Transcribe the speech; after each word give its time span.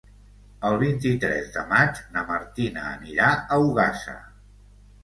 El 0.69 0.77
vint-i-tres 0.83 1.53
de 1.57 1.67
maig 1.75 2.01
na 2.17 2.25
Martina 2.33 2.87
anirà 2.95 3.31
a 3.59 3.63
Ogassa. 3.71 4.19